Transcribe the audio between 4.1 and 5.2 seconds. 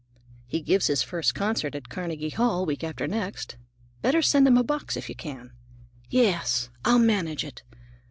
send him a box if you